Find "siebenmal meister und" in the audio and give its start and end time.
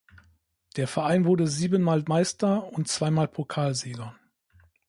1.45-2.87